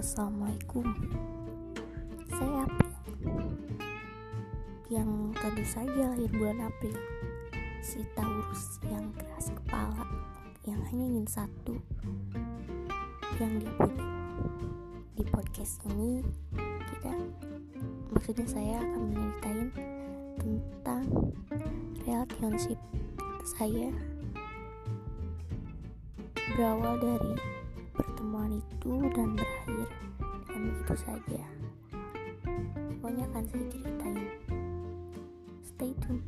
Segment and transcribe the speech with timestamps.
[0.00, 0.84] Assalamualaikum.
[2.28, 2.92] Saya April.
[4.92, 6.98] Yang tentu saja lahir bulan April
[7.78, 10.02] Si Taurus yang keras kepala
[10.66, 11.78] Yang hanya ingin satu
[13.38, 13.86] Yang dia
[15.14, 16.26] Di podcast ini
[16.90, 17.14] Kita
[18.10, 19.68] Maksudnya saya akan menceritain
[20.42, 21.04] Tentang
[22.02, 22.80] Relationship
[23.46, 23.94] Saya
[26.58, 27.59] Berawal dari
[29.08, 29.88] dan berakhir.
[30.44, 31.42] Dengan begitu saja.
[33.00, 34.28] Pokoknya akan saya ceritain.
[35.64, 36.20] Stay tune.